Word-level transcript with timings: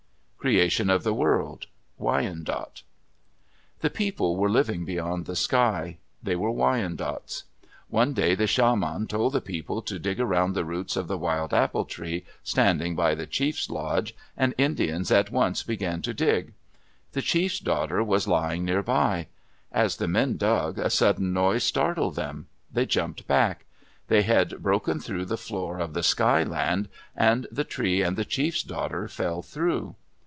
CREATION 0.43 0.89
OF 0.89 1.03
THE 1.03 1.13
WORLD 1.13 1.67
Wyandot 1.99 2.81
The 3.81 3.91
people 3.91 4.35
were 4.37 4.49
living 4.49 4.85
beyond 4.85 5.27
the 5.27 5.35
sky. 5.35 5.99
They 6.23 6.35
were 6.35 6.49
Wyandots. 6.49 7.43
One 7.89 8.13
day 8.13 8.33
the 8.33 8.47
shaman 8.47 9.05
told 9.05 9.33
the 9.33 9.39
people 9.41 9.83
to 9.83 9.99
dig 9.99 10.19
around 10.19 10.53
the 10.55 10.65
roots 10.65 10.95
of 10.95 11.07
the 11.07 11.19
wild 11.19 11.53
apple 11.53 11.85
tree 11.85 12.25
standing 12.41 12.95
by 12.95 13.13
the 13.13 13.27
chief's 13.27 13.69
lodge 13.69 14.15
and 14.35 14.55
Indians 14.57 15.11
at 15.11 15.29
once 15.29 15.61
began 15.61 16.01
to 16.01 16.11
dig. 16.11 16.53
The 17.11 17.21
chief's 17.21 17.59
daughter 17.59 18.03
was 18.03 18.27
lying 18.27 18.65
near 18.65 18.81
by. 18.81 19.27
As 19.71 19.97
the 19.97 20.07
men 20.07 20.37
dug, 20.37 20.79
a 20.79 20.89
sudden 20.89 21.33
noise 21.33 21.63
startled 21.65 22.15
them. 22.15 22.47
They 22.73 22.87
jumped 22.87 23.27
back. 23.27 23.65
They 24.07 24.23
had 24.23 24.63
broken 24.63 24.99
through 24.99 25.25
the 25.25 25.37
floor 25.37 25.77
of 25.77 25.93
the 25.93 26.01
Sky 26.01 26.41
Land, 26.41 26.89
and 27.15 27.45
the 27.51 27.63
tree 27.63 28.01
and 28.01 28.17
the 28.17 28.25
chief's 28.25 28.63
daughter 28.63 29.07
fell 29.07 29.43
through. 29.43 29.93